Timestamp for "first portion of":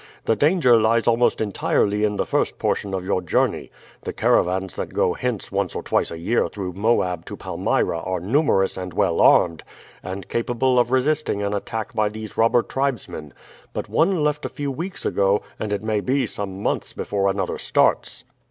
2.25-3.05